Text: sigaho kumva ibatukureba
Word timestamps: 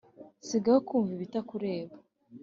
sigaho 0.47 0.79
kumva 0.87 1.11
ibatukureba 1.15 1.95